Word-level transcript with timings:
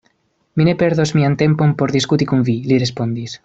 Mi 0.61 0.65
ne 0.69 0.73
perdos 0.83 1.11
mian 1.19 1.37
tempon 1.43 1.77
por 1.83 1.95
diskuti 1.99 2.29
kun 2.33 2.43
vi, 2.51 2.57
li 2.73 2.81
respondis. 2.87 3.39